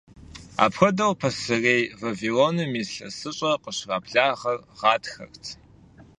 Апхуэдэу, 0.63 1.13
Пасэрей 1.21 1.83
Вавилоным 2.01 2.71
ИлъэсыщӀэр 2.81 3.55
къыщрагъэблагъэр 3.63 4.57
гъатхэрт. 4.79 5.43